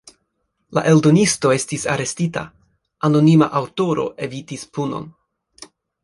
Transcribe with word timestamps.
La 0.75 0.81
eldonisto 0.91 1.51
estis 1.55 1.83
arestita, 1.95 2.43
anonima 3.09 3.49
aŭtoro 3.59 4.07
evitis 4.29 4.65
punon. 4.79 5.05